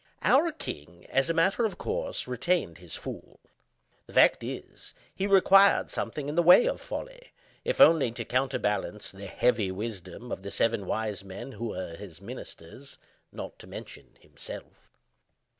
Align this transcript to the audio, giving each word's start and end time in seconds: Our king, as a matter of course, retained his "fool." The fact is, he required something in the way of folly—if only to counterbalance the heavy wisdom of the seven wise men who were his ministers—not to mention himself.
Our 0.23 0.51
king, 0.51 1.05
as 1.11 1.29
a 1.29 1.33
matter 1.35 1.63
of 1.63 1.77
course, 1.77 2.27
retained 2.27 2.79
his 2.79 2.95
"fool." 2.95 3.39
The 4.07 4.13
fact 4.13 4.43
is, 4.43 4.95
he 5.13 5.27
required 5.27 5.91
something 5.91 6.27
in 6.27 6.33
the 6.33 6.41
way 6.41 6.65
of 6.65 6.81
folly—if 6.81 7.79
only 7.79 8.11
to 8.13 8.25
counterbalance 8.25 9.11
the 9.11 9.27
heavy 9.27 9.69
wisdom 9.71 10.31
of 10.31 10.41
the 10.41 10.49
seven 10.49 10.87
wise 10.87 11.23
men 11.23 11.51
who 11.51 11.67
were 11.67 11.95
his 11.97 12.19
ministers—not 12.19 13.59
to 13.59 13.67
mention 13.67 14.17
himself. 14.19 14.97